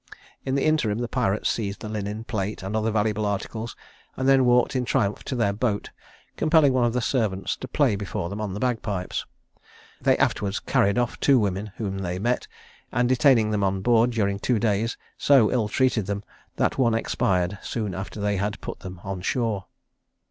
[0.43, 3.75] In the interim the pirates seized the linen, plate, and other valuable articles,
[4.17, 5.91] and then walked in triumph to their boat,
[6.37, 9.27] compelling one of the servants to play before them on the bagpipes.
[10.01, 12.47] They afterwards carried off two women whom they met;
[12.91, 16.23] and detaining them on board during two days, so ill treated them,
[16.55, 19.65] that one expired soon after they had put them on shore.